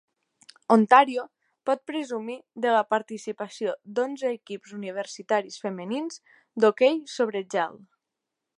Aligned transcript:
Ontario 0.75 1.25
pot 1.69 1.83
presumir 1.91 2.37
de 2.65 2.71
la 2.75 2.79
participació 2.95 3.75
d'onze 3.99 4.31
equips 4.39 4.73
universitaris 4.79 5.61
femenins 5.67 6.19
d'hoquei 6.65 6.99
sobre 7.19 7.45
gel. 7.57 7.79